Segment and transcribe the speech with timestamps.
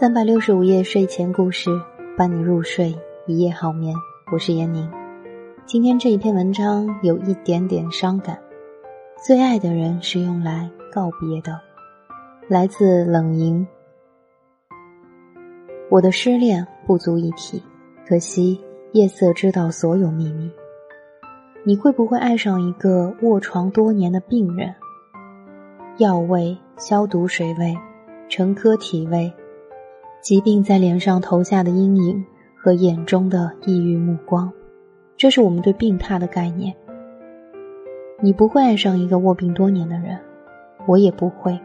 [0.00, 1.70] 三百六十五夜睡前故事，
[2.16, 3.92] 伴你入睡，一夜好眠。
[4.32, 4.88] 我是闫宁。
[5.66, 8.38] 今天这一篇文章有一点点伤感。
[9.26, 11.60] 最爱的人是用来告别的，
[12.46, 13.66] 来自冷莹。
[15.90, 17.60] 我的失恋不足一提，
[18.06, 18.60] 可惜
[18.92, 20.48] 夜色知道所有秘密。
[21.64, 24.72] 你会不会爱上一个卧床多年的病人？
[25.96, 27.76] 药味、消毒水味、
[28.28, 29.32] 陈科体味。
[30.28, 32.22] 疾病在脸上投下的阴影
[32.54, 34.52] 和眼中的抑郁目光，
[35.16, 36.76] 这是我们对病榻的概念。
[38.20, 40.18] 你不会爱上一个卧病多年的人，
[40.86, 41.58] 我也不会。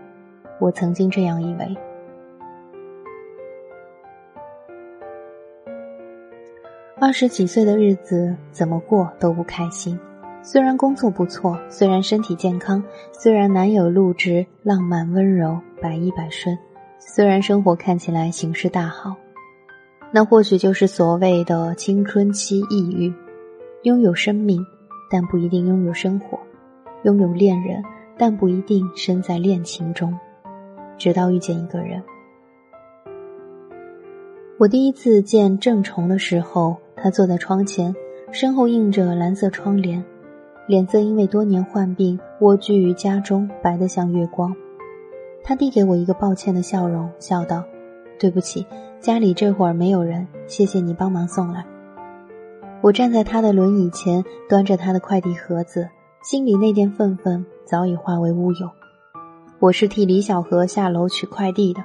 [0.61, 1.75] 我曾经这样以为。
[7.01, 9.99] 二十几岁的日子怎么过都不开心，
[10.41, 16.57] 虽然工作不错，虽然身体健康，虽然男友陆直浪漫温柔，百依百顺。
[17.05, 19.15] 虽然生活看起来形势大好，
[20.11, 23.13] 那或许就是所谓的青春期抑郁。
[23.83, 24.65] 拥有生命，
[25.11, 26.39] 但不一定拥有生活；
[27.03, 27.83] 拥有恋人，
[28.17, 30.17] 但不一定身在恋情中。
[30.97, 32.01] 直到遇见一个人，
[34.57, 37.93] 我第一次见郑重的时候，他坐在窗前，
[38.31, 40.03] 身后映着蓝色窗帘，
[40.65, 44.55] 脸色因为多年患病蜗居于家中，白得像月光。
[45.43, 47.63] 他递给我一个抱歉的笑容，笑道
[48.17, 48.65] ：“对不起，
[48.99, 51.65] 家里这会儿没有人，谢谢你帮忙送来。”
[52.81, 55.89] 我站在他的轮椅前，端着他的快递盒子，
[56.23, 58.69] 心里那点愤愤早已化为乌有。
[59.59, 61.83] 我是替李小河下楼取快递的，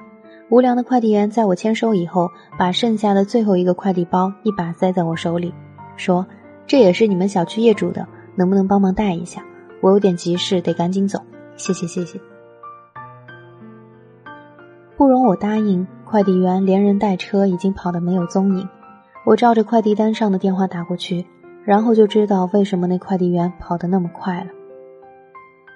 [0.49, 5.53] 无良的快递员在我签收以后，把剩下的最后一个快递包一把塞在我手里，
[5.95, 6.25] 说
[6.67, 9.45] ：“这也是你们小区业主的，能不能帮忙带一下？
[9.81, 11.19] 我有点急事，得赶紧走。
[11.55, 12.19] 谢谢，谢谢。”
[14.99, 18.67] 不容我答应，快递员连人带车已经跑得没有踪影。
[19.25, 21.25] 我照着快递单上的电话打过去，
[21.63, 24.47] 然后就知道为什么那快递员跑得那么快了。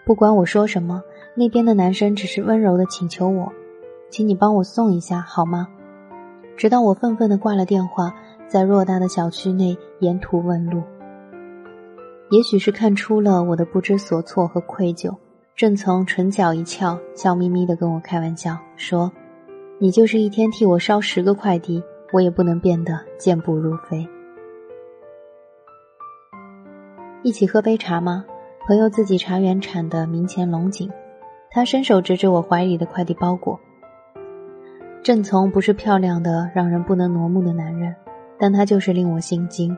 [0.06, 1.02] 不管我说什么，
[1.36, 3.50] 那边的男生只是温柔的请求我
[4.12, 5.70] ：“请你帮我送一下好吗？”
[6.58, 8.14] 直到我愤愤地挂了电话，
[8.50, 10.84] 在偌大的小区内沿途问路。
[12.30, 15.16] 也许是看出了我的不知所措和愧疚。
[15.56, 19.12] 郑从唇角一翘，笑眯眯的跟我开玩笑说
[19.84, 21.84] ：“你就是一天替我捎十个快递，
[22.14, 24.08] 我也不能变得健步如飞。”
[27.22, 28.24] 一起喝杯茶吗？
[28.66, 30.90] 朋友自己茶园产的明前龙井。
[31.52, 33.60] 他伸手指指我怀里的快递包裹。
[35.04, 37.94] 郑从不是漂亮的让人不能挪目的男人，
[38.40, 39.76] 但他就是令我心惊。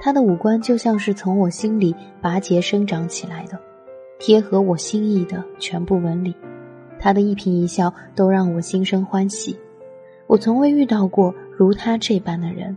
[0.00, 3.60] 他的五官就像是从我心里拔节生长起来的。
[4.18, 6.34] 贴合我心意的全部纹理，
[6.98, 9.58] 他的一颦一笑都让我心生欢喜。
[10.26, 12.76] 我从未遇到过如他这般的人。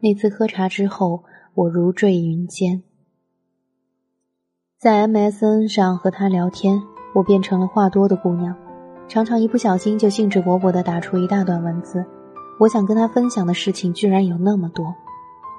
[0.00, 1.22] 那次喝茶之后，
[1.54, 2.82] 我如坠云间。
[4.78, 6.80] 在 MSN 上和他聊天，
[7.14, 8.54] 我变成了话多的姑娘，
[9.08, 12.04] 常常一不小心就兴致勃勃地打出一大段文字。
[12.60, 14.94] 我想跟他分享的事情居然有那么多，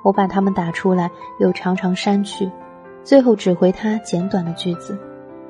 [0.04, 2.50] 我把它们打出来，又常常删去。
[3.04, 4.98] 最后只回他简短的句子，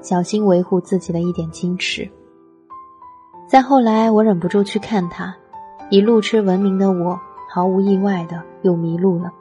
[0.02, 2.10] 小心维护自己的一点矜持。
[3.48, 5.36] 再后来，我忍不住去看他，
[5.90, 7.20] 以路痴闻名的我，
[7.52, 9.32] 毫无意外的又迷路了，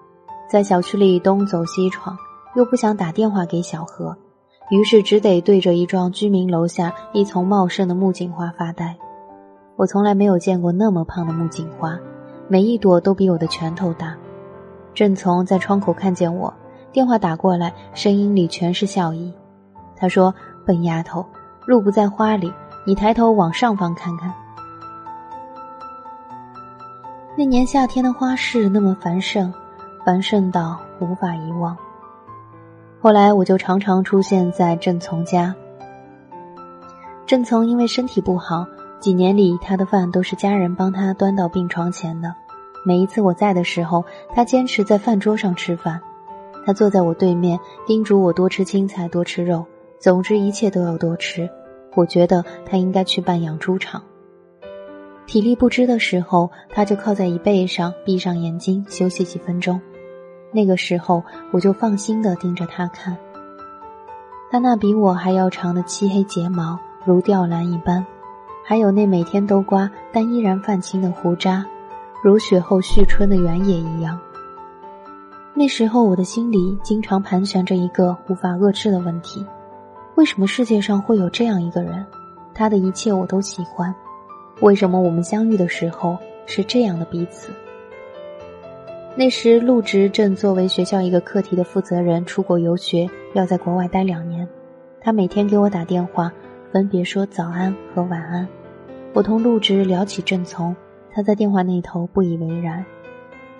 [0.49, 2.17] 在小区里东走西闯，
[2.57, 4.17] 又不想打电话给小何，
[4.71, 8.97] 于是只得对着一幢居民楼下一丛茂盛的木槿花发呆。
[9.77, 11.99] 我从来没有见过那么胖的木槿花，
[12.49, 14.17] 每一朵都比我的拳头大。
[14.95, 16.53] 正从在窗口看见我。
[16.91, 19.33] 电话打过来，声音里全是笑意。
[19.95, 20.35] 他说
[20.69, 21.25] ：“笨丫头，
[21.65, 22.53] 路不在花里，
[22.85, 24.31] 你抬头往上方看看。”
[27.35, 29.51] 那年夏天的花市那么繁盛，
[30.05, 31.75] 繁盛到无法遗忘。
[33.01, 35.55] 后来我就常常出现在郑从家。
[37.25, 38.67] 郑从因为身体不好，
[39.01, 42.35] 几年里他的饭都是家人帮他端到病床前的。
[42.85, 44.05] 每一次我在的时候，
[44.35, 45.99] 他坚持在饭桌上吃饭。
[46.67, 49.65] 他坐在我对面，叮嘱我多吃青菜，多吃肉，
[49.99, 51.49] 总之一切都要多吃。
[51.95, 54.03] 我觉得他应该去办养猪场。
[55.27, 59.81] 体力不支的时候，他就靠在椅背上，闭上眼睛休息几分钟。
[60.53, 63.17] 那个时候，我就放心的盯着他看。
[64.51, 68.07] 他那比我还要长的漆黑睫毛如吊兰一般，
[68.65, 71.67] 还有那每天都刮但依然泛青的胡渣，
[72.23, 74.19] 如雪后续春的原野一样。
[75.53, 79.45] 那时候，我的心里经常盘旋着一个无法遏制的问题：
[80.19, 82.05] 为什么世界上会有这样一个人？
[82.53, 83.95] 他的一切我都喜欢，
[84.61, 87.53] 为什么我们相遇的时候是这样的彼此？
[89.15, 94.49] 那时陆植正作为学校一个课题的负责人出国游学，要在国外待两年。
[95.01, 96.33] 他每天给我打电话，
[96.73, 98.49] 分别说早安和晚安。
[99.13, 100.75] 我同陆植聊起郑从，
[101.13, 102.85] 他在电话那头不以为然。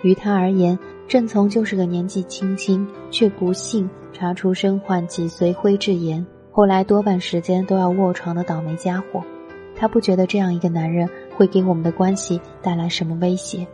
[0.01, 0.77] 于他而言，
[1.07, 6.25] 郑从就是个年纪轻轻却不幸查出身患脊髓灰质炎，
[6.59, 9.23] 后来多半时间都要卧床的倒霉家伙。
[9.77, 13.65] 他不觉得这样一个男人会给我们的关系带来什么威胁。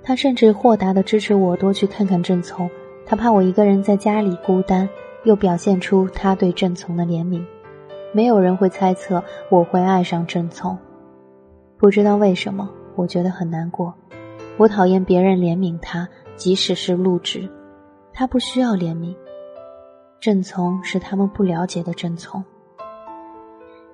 [0.00, 2.70] 他甚至豁达的支持我多去看看郑从，
[3.04, 4.88] 他怕我一个人在家里孤单，
[5.24, 7.44] 又表现出他对郑从的怜悯。
[8.12, 9.20] 没有人会猜测
[9.50, 10.78] 我会爱上郑从，
[11.76, 13.92] 不知道为什么，我觉得很难过。
[14.56, 17.50] 我讨厌别人怜悯他，即使是陆植，
[18.12, 19.12] 他不需要怜悯。
[20.20, 22.44] 郑从是他们不了解的郑从。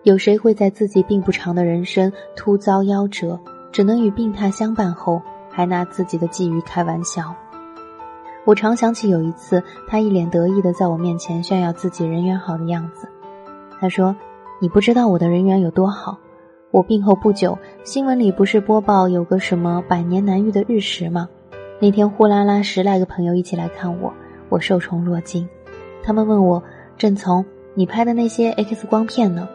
[0.03, 3.39] 有谁会在自己并不长的人生突遭夭折，
[3.71, 7.33] 只能与病榻相伴后，还拿自己的际遇开玩笑？
[8.45, 13.09] 我常想起有一次，他一脸得意的在我面前炫耀自己人缘好的样子。
[13.79, 14.17] 他说
[14.61, 16.19] ：“你不知道我的人缘有多好。
[16.73, 21.29] 我病后不久，新闻里不是播报有个什么百年难遇的日食吗？
[21.81, 24.13] 那天呼啦啦十来个朋友一起来看我，
[24.49, 25.49] 我受宠若惊。
[26.07, 26.63] 他们问我：
[26.97, 27.45] 郑从，
[27.75, 29.49] 你拍的那些 X 光片呢？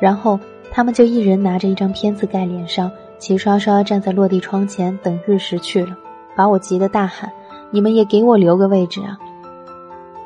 [0.00, 0.40] 然后
[0.72, 5.96] 他们就一人拿着一张片子盖脸上，齐刷刷站在落地窗前等日食去了，
[6.34, 7.30] 把我急得大喊：
[7.70, 9.16] 你们也给我留个位置啊！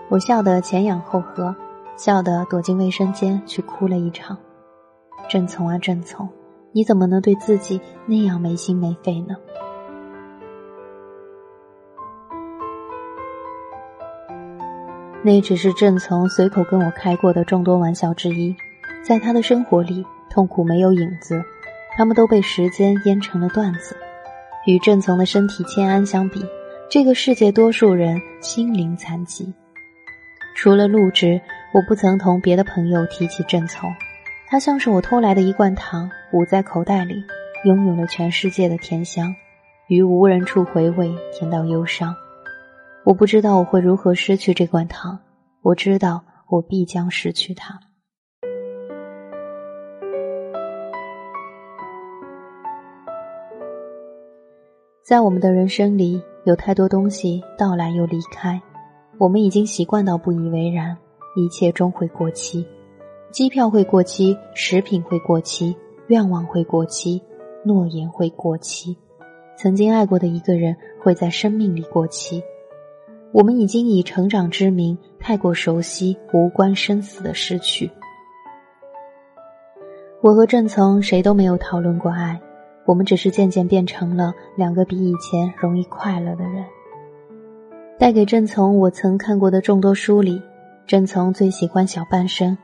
[0.08, 1.54] 我笑得前仰后合。”
[1.96, 4.36] 笑得躲进卫生间去哭了一场。
[5.30, 6.28] 郑从啊，郑从，
[6.72, 9.34] 你怎么能对自己那样没心没肺呢？
[15.22, 18.54] 那只是郑从随口跟我开过的众多玩笑之一。
[19.04, 21.42] 在他的生活里，痛苦没有影子，
[21.96, 23.96] 他们都被时间腌成了段子。
[24.66, 26.44] 与郑从的身体欠安相比，
[26.90, 29.52] 这个世界多数人心灵残疾。
[30.56, 31.40] 除了陆植，
[31.72, 33.92] 我不曾同别的朋友提起郑从。
[34.48, 37.24] 他像是我偷来的一罐糖，捂在口袋里，
[37.64, 39.34] 拥有了全世界的甜香，
[39.88, 42.14] 于无人处回味，甜到忧伤。
[43.06, 45.16] 我不知道我会如何失去这罐糖，
[45.62, 47.78] 我知道我必将失去它。
[55.04, 58.60] 在我们的人生里，有太多东西到来又离开。
[59.18, 60.98] 我们已经习惯到不以为然，
[61.36, 62.66] 一切终会过期，
[63.30, 65.76] 机票会过期，食品会过期，
[66.08, 67.22] 愿望会过期，
[67.64, 68.98] 诺言会过期，
[69.56, 72.42] 曾经爱过的一个人会在生命里过期。
[73.36, 77.90] 我们已经以成长之名，太过熟悉无关生死的失去。
[80.22, 82.40] 我和郑从谁都没有讨论过爱，
[82.86, 86.64] 我们只是渐渐变成了两个比以前容易快乐的人。
[87.98, 90.40] 带给郑从我曾看过的众多书里，
[90.86, 92.56] 郑从最喜欢小半生。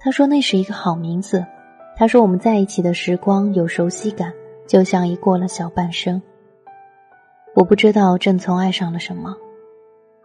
[0.00, 1.44] 他说那是一个好名字。
[1.94, 4.32] 他说我们在一起的时光有熟悉感，
[4.66, 6.22] 就像已过了小半生。
[7.54, 9.36] 我不知道郑从爱上了什么，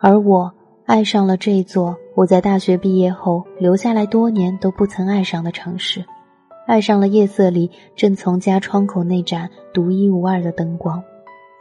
[0.03, 0.51] 而我
[0.87, 6.03] 爱上了这座我在大学毕业后留下来多年都不曾爱上的城市，
[6.65, 11.01] 爱上了夜色里正从家窗口那盏独一无二的灯光。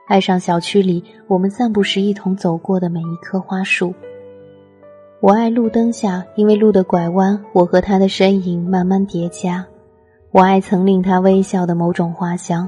[0.08, 3.94] 爱上小区里我们散步时一同走过的每一棵花树。
[5.20, 9.66] 我爱路灯下，因为路的拐弯，我和他的身影慢慢叠加。
[10.30, 12.66] 我爱曾令他微笑的某种花香。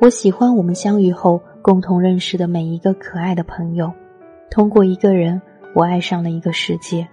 [0.00, 3.92] 我喜欢我们相遇后共同认识的每一个可爱的朋友。
[4.50, 5.40] 通过一个人，
[5.74, 7.06] 我爱上了一个世界。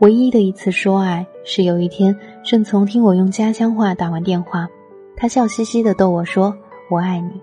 [0.00, 4.68] 唯一的一次说爱，是有一天郑从听我用家乡话打完电话，
[5.16, 6.54] 他笑嘻嘻的逗我说
[6.90, 7.40] ：“我爱你。”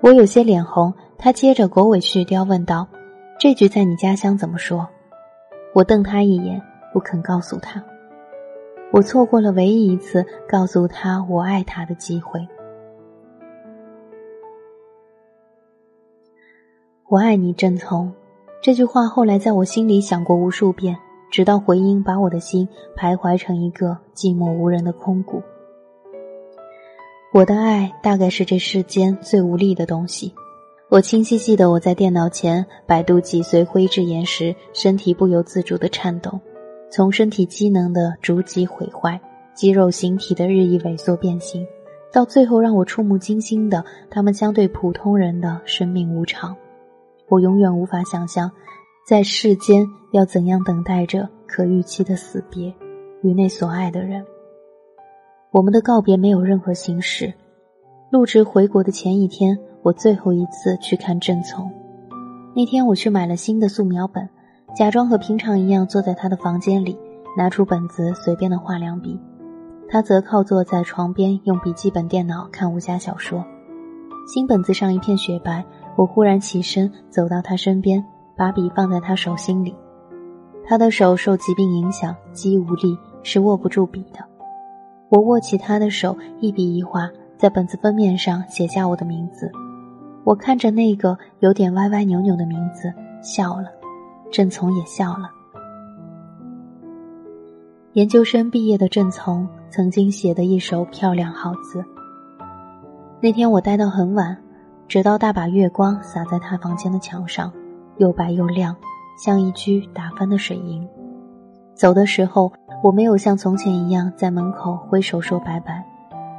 [0.00, 2.86] 我有些脸红，他接着狗尾续貂问道
[3.38, 4.88] ：“这句在你家乡怎么说？”
[5.74, 7.82] 我瞪他一眼，不肯告诉他。
[8.92, 12.40] 我错过了唯一一次告诉他我爱他的机会。
[17.10, 18.12] 我爱你，郑从。
[18.62, 20.96] 这句话后来在我心里想过无数遍，
[21.28, 25.42] 直到回音把我的心徘徊成一个寂寞无人的空谷。
[27.32, 30.32] 我的爱大概是这世间最无力的东西。
[30.88, 36.38] 我清晰记得我在电脑前百度脊髓灰质炎时，身体不由自主的颤抖，
[36.92, 39.20] 从身体机能的逐级毁坏，
[39.52, 41.66] 肌肉形体的日益萎缩变形，
[42.12, 46.56] 到最后让我触目惊心的，他们相对普通人的生命无常。
[47.30, 48.50] 我永远无法想象，
[49.06, 52.74] 在世间要怎样等待着可预期的死别，
[53.22, 54.24] 与那所爱的人。
[55.52, 57.32] 我们的告别没有任何形式。
[58.10, 61.70] 陆植回国的前一天，我最后一次去看郑从。
[62.56, 64.28] 那天我去买了新的素描本，
[64.74, 66.98] 假装和平常一样坐在他的房间里，
[67.36, 69.16] 拿出本子随便的画两笔。
[69.88, 73.44] 他则靠坐在床边，用笔记本电脑看武侠小说。
[74.26, 75.64] 新本子上一片雪白，
[75.96, 78.04] 我忽然起身走到他身边，
[78.36, 79.74] 把笔放在他手心里。
[80.66, 84.24] 他的手受疾病影响，肌无力，是握不住笔的。
[85.08, 89.50] 我握起他的手，一笔一画，在本子封面上写下我的名字。
[90.22, 92.92] 我看着那个有点歪歪扭扭的名字，
[93.22, 93.64] 笑了。
[94.30, 95.28] 郑从也笑了。
[97.94, 101.84] 研究生毕业的郑从曾经写的一首漂亮好字。
[103.20, 104.38] 那天我待到很晚，
[104.90, 107.52] 直到大把月光洒在他房间的墙上，
[107.98, 108.74] 又白又亮，
[109.16, 110.84] 像一掬打翻的水银。
[111.76, 115.86] 走的时候，我没有像从前一样在门口挥手说拜拜。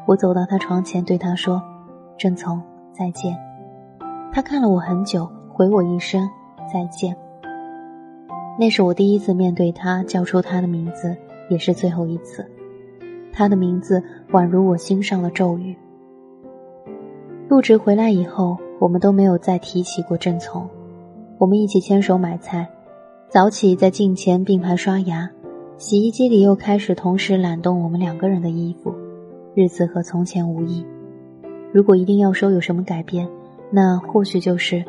[0.06, 1.64] 我走到他床前，对他说
[2.20, 3.38] ：“郑从，再见。”
[4.34, 6.30] 他看了我很久，回我一声
[6.70, 7.16] 再见。
[8.60, 11.16] 那是我第一次面对他，叫出他的名字。
[11.50, 12.46] 也是最后一次，
[13.32, 15.74] 他的名字宛如我心上的咒语。
[17.52, 20.66] 入职回来以后，我们都没有再提起过郑从。
[21.38, 22.66] 我们一起牵手买菜，
[23.28, 25.30] 早起在镜前并排刷牙，
[25.78, 28.96] 洗衣机里又开始同时揽动我们两个人的衣服，
[29.54, 30.86] 日子和从前无异。
[31.74, 33.28] 如果一定要说有什么改变，
[33.70, 34.82] 那或许就是，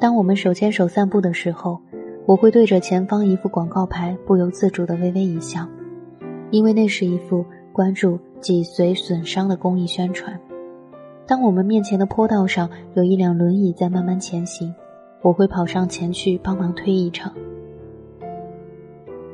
[0.00, 1.78] 当我们手牵手散步的时候，
[2.24, 5.68] 我会对着前方一副广告牌不由自主的微微一笑。
[6.50, 10.40] 因为那是一幅关注脊髓损伤的公益宣传。
[11.30, 14.74] 当我们面前的坡道上有一辆轮椅在慢慢前行，
[15.22, 17.32] 我会跑上前去帮忙推一程。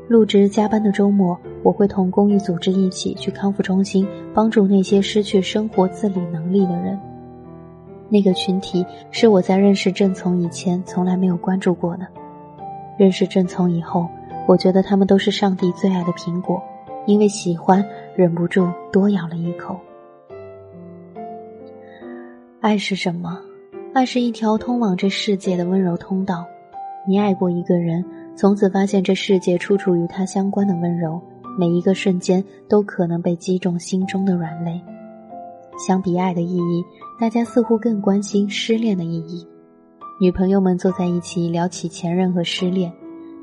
[0.07, 7.01] 入职加班的周末，我会同公益组织一起去康复中心帮助那些失去生活自理能力的人。
[8.11, 12.07] 那个群体是我在认识郑从以前从来没有关注过的。
[12.99, 14.07] 认识郑从以后，
[14.47, 16.63] 我觉得他们都是上帝最爱的苹果。
[17.07, 17.83] 因为喜欢，
[18.15, 19.81] 忍不住多咬了一口。
[22.67, 23.41] 爱是什么？
[23.95, 26.45] 爱是一条通往这世界的温柔通道。
[27.07, 28.05] 你爱过一个人，
[28.35, 31.23] 从此发现这世界处处与他相关的温柔，
[31.57, 34.83] 每一个瞬间都可能被击中心中的软肋。
[35.79, 36.85] 相比爱的意义，
[37.21, 39.47] 大家似乎更关心失恋的意义。
[40.21, 42.93] 女朋友们坐在一起聊起前任和失恋，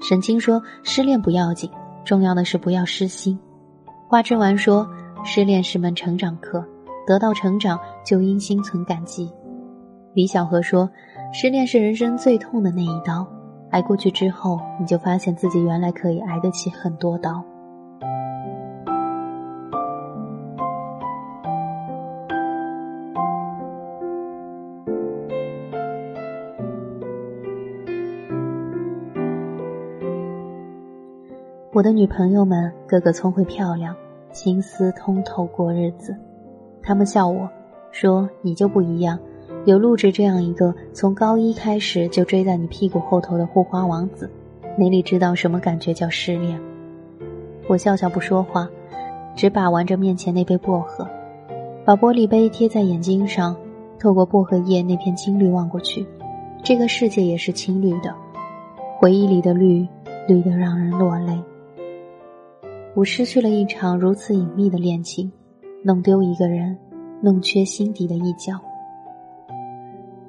[0.02, 1.70] 沈清说：“失恋不要紧，
[2.04, 3.40] 重要的是不要失心。”
[4.10, 4.86] 花枝丸说
[5.24, 6.68] ：“失恋是门成长课，
[7.06, 9.32] 得到成长就应心存感激。”
[10.14, 10.90] 李小河说
[11.34, 13.28] ：“失恋是人生最痛的那一刀，
[13.72, 17.44] 挨过去之后，你就发现自己原来可以挨得起很多刀。”
[31.74, 33.96] 我的女朋友们个个聪慧漂亮。
[34.34, 36.18] 心思通透过日子，
[36.84, 37.50] 他们笑我，
[37.92, 39.18] 说你就不一样，
[39.66, 44.30] 有陆植这样一个从高一开始就追在你屁股后头的护花王子，
[44.78, 46.60] 哪里知道什么感觉叫失恋？
[47.70, 48.70] 我笑笑不说话，
[49.34, 51.08] 只把玩着面前那杯薄荷，
[51.86, 53.56] 把玻璃杯贴在眼睛上，
[53.98, 56.06] 透过薄荷叶那片青绿望过去，
[56.62, 58.14] 这个世界也是青绿的，
[59.00, 59.88] 回忆里的绿，
[60.28, 61.42] 绿得让人落泪。
[62.94, 65.32] 我失去了一场如此隐秘的恋情，
[65.86, 66.78] 弄丢一个人，
[67.22, 68.54] 弄缺心底的一角。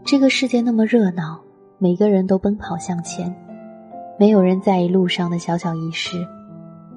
[0.05, 1.41] 这个世界那么热闹，
[1.79, 3.33] 每个人都奔跑向前，
[4.19, 6.19] 没有人在意路上的小小遗失，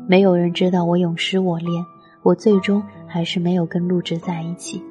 [0.07, 1.85] 没有人知道我永失我恋，
[2.23, 4.83] 我最终还是没有跟陆植在一起。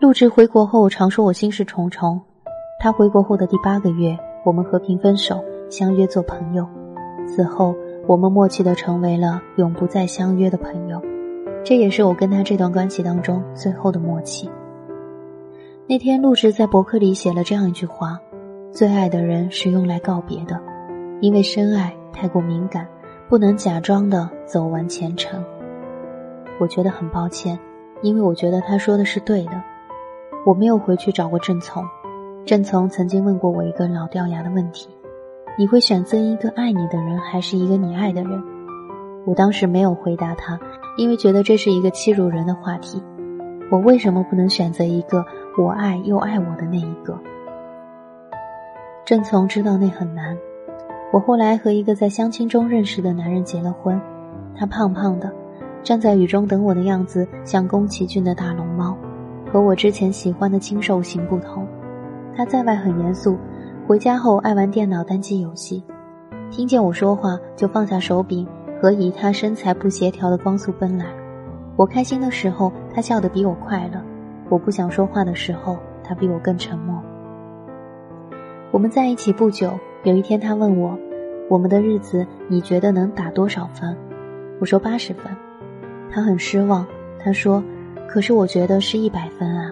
[0.00, 2.18] 陆植回国后常说我心事重重。
[2.78, 6.66] 他回国后的第八个月，我们和平分手，相约做朋友。
[7.28, 7.74] 此后，
[8.06, 11.02] 我们默契的成为了永不再相约的朋友。
[11.62, 14.50] 这也是我跟他这段关系当中最后的默契。
[15.86, 18.18] 那天，陆植在博客里写了这样一句话
[18.72, 20.58] ：“最爱的人是用来告别的，
[21.20, 22.88] 因为深爱太过敏感，
[23.28, 25.44] 不能假装的走完前程。”
[26.58, 27.58] 我觉得很抱歉。
[28.02, 29.62] 因为我觉得他说的是对的。
[30.46, 31.84] 我没有回去找过郑从，
[32.46, 34.88] 郑从曾经问过我一个老掉牙的问题：
[35.58, 38.42] 你会选择一个爱你的人，还是一个你爱的人？
[39.26, 40.58] 我当时没有回答他，
[40.96, 43.02] 因为觉得这是一个欺辱人的话题。
[43.70, 45.24] 我为什么不能选择一个
[45.58, 47.18] 我爱又爱我的那一个？
[49.04, 50.36] 郑从知道那很难。
[51.12, 54.00] 我后来和一个在相亲中认识的男人结了婚，
[54.56, 55.30] 他胖胖的，
[55.82, 58.96] 站在雨中等我的样子像宫崎骏的大龙猫，
[59.52, 61.66] 和我之前喜欢的清瘦型不同。
[62.36, 63.36] 他在外很严肃，
[63.86, 65.82] 回家后爱玩电脑单机游戏，
[66.50, 68.46] 听见我说话就放下手柄。
[68.80, 71.04] 和以他身材不协调的光速奔来，
[71.76, 74.00] 我开心的时候，他笑得比我快乐；
[74.48, 76.98] 我不想说话的时候，他比我更沉默。
[78.70, 80.98] 我们在一起不久，有一天他问我
[81.50, 83.94] ：“我们的日子你觉得能打多少分？”
[84.60, 85.24] 我说：“八十分。”
[86.10, 86.86] 他很失望，
[87.22, 87.62] 他说
[88.10, 89.70] ：“可是我觉得是一百分啊。”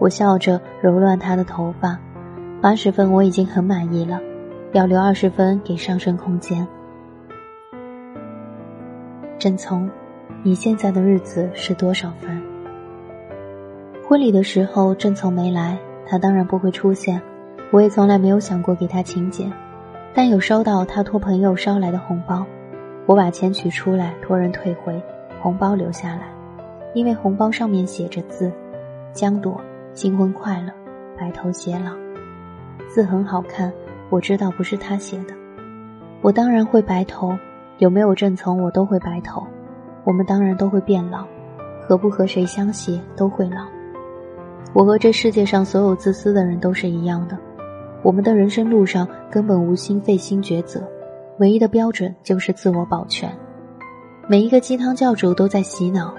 [0.00, 1.98] 我笑着揉乱他的头发
[2.62, 4.18] ：“八十分我已经很满意了，
[4.72, 6.66] 要留二十分给上升空间。”
[9.38, 9.90] 郑从，
[10.42, 12.42] 你现在的日子是多少分？
[14.08, 17.20] 婚礼的时候，郑从没来，他当然不会出现。
[17.70, 19.52] 我也从来没有想过给他请柬，
[20.14, 22.46] 但有收到他托朋友捎来的红包。
[23.04, 25.02] 我把钱取出来，托人退回，
[25.40, 26.28] 红包留下来，
[26.96, 28.50] 因为红包上面写着字
[29.12, 29.60] ：“江朵，
[29.92, 30.72] 新婚快乐，
[31.14, 31.90] 白头偕老。”
[32.88, 33.70] 字很好看，
[34.08, 35.34] 我知道不是他写的。
[36.22, 37.36] 我当然会白头。
[37.76, 39.46] 有没有正从，我都会白头。
[40.04, 41.26] 我们当然都会变老，
[41.86, 43.66] 和不和谁相携都会老。
[44.72, 47.36] 我和这世界上所有自私的人都是一样的。
[48.02, 50.82] 我们的人生路上根本无心费心抉择，
[51.40, 53.30] 唯一的标准就是自我保全。
[54.26, 56.14] 每一个鸡汤教主都在洗脑。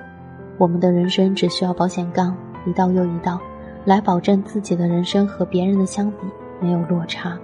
[0.58, 3.40] 我们的人生只需要保险杠一道又一道，
[3.86, 6.18] 来保证自己的人生和别人的相比
[6.60, 7.38] 没有落差。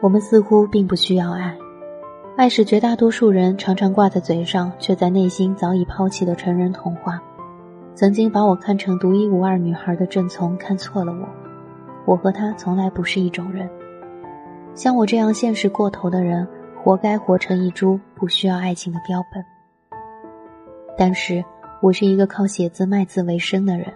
[0.00, 1.56] 我们似乎并不需要爱。
[2.36, 7.22] 爱是绝大多数人常常挂在嘴上，却在内心早已抛弃的成人童话。
[7.94, 11.28] 曾经把我看成独一无二女孩的郑从看错了我，
[12.04, 13.70] 我和他从来不是一种人。
[14.74, 16.46] 像我这样现实过头的人，
[16.82, 19.53] 活该活成一株不需要爱情的标本。
[20.96, 21.44] 但是
[21.82, 23.92] 我是一个靠写字卖字为生的人，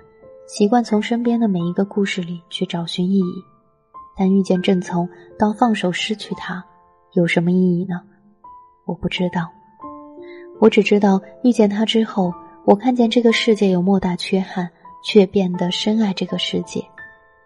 [0.47, 3.45] 习惯从身边的每一个故事里去找寻意义。
[4.17, 5.09] 但遇见郑从，
[5.39, 6.65] 到放手失去他，
[7.13, 8.01] 有什么意义呢？
[8.85, 9.49] 我不知道，
[10.61, 12.35] 我只知道遇见他之后，
[12.65, 14.69] 我看见这个世界有莫大缺憾，
[15.05, 16.85] 却变得深爱这个世界，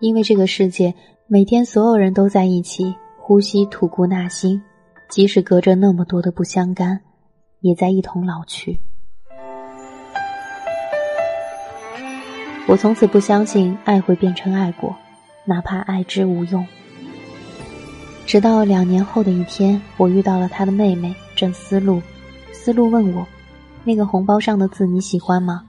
[0.00, 0.94] 因为这个世界
[1.26, 4.62] 每天所有人都在一起呼吸吐故纳新，
[5.10, 6.98] 即使隔着那么多的不相干，
[7.60, 8.80] 也在一同老去。
[12.68, 14.96] 我从此不相信爱会变成爱过，
[15.44, 16.64] 哪怕爱之无用。
[18.24, 22.00] 直到两年后的一天，我遇到了他的妹妹郑思路。
[22.52, 23.26] 思路问我
[23.82, 25.64] ：“那个红包上的字你喜欢吗？”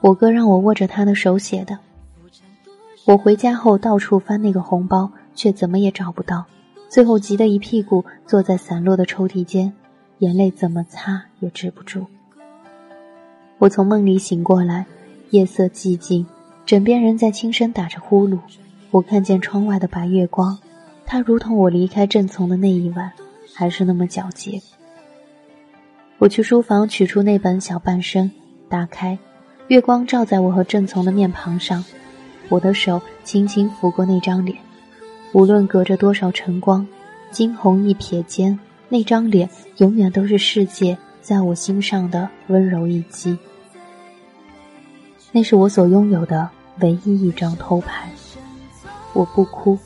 [0.00, 1.76] 我哥让我握着他的手写的。
[3.04, 6.44] 我回家后到处翻那个红包，却怎么也找不到。
[6.88, 9.72] 最后急得一屁股坐在散落的抽屉间，
[10.18, 12.06] 眼泪怎么擦也止不住。
[13.58, 14.86] 我从梦里醒过来，
[15.30, 16.24] 夜色寂静，
[16.64, 18.38] 枕边人在轻声打着呼噜。
[18.90, 20.58] 我看见窗外的白月光。
[21.04, 23.10] 它如同我离开郑从的那一晚，
[23.54, 24.60] 还是那么皎洁。
[26.18, 28.26] 我去书房取出那本《小半生》，
[28.68, 29.18] 打开，
[29.68, 31.84] 月光照在我和郑从的面庞上，
[32.48, 34.58] 我的手轻轻抚过那张脸，
[35.32, 36.86] 无论隔着多少晨光，
[37.30, 43.38] 惊鸿一瞥间，那张脸永远都是世界在我心上的温柔一击。
[45.30, 46.48] 那是我所拥有的
[46.80, 48.08] 唯一一张偷拍，
[49.12, 49.78] 我不哭。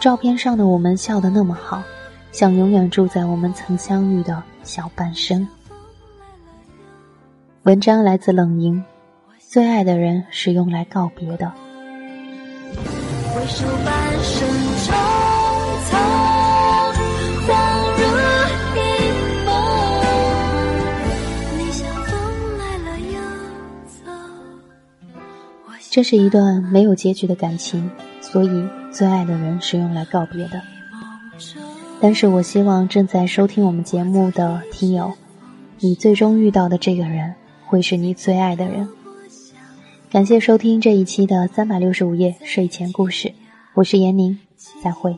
[0.00, 1.82] 照片上的我们笑得那么好，
[2.32, 5.46] 像永远住在我们曾相遇的小半生。
[7.64, 8.82] 文章来自冷莹，
[9.38, 11.52] 最爱的人是用来告别的。
[13.34, 14.48] 回首半生
[14.86, 15.09] 中
[25.90, 28.68] 这是一段没有结局的感情，所以。
[28.92, 30.60] 最爱的人是用来告别的，
[32.00, 35.12] 但是我希望正在收听我们节目的听友，
[35.78, 37.32] 你最终遇到的这个人
[37.66, 38.88] 会是你最爱的人。
[40.10, 43.32] 感谢收听这一期的三百六十五夜睡前故事，
[43.74, 44.40] 我是闫宁，
[44.82, 45.16] 再会。